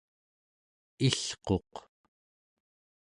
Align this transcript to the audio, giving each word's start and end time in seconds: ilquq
ilquq 1.05 1.71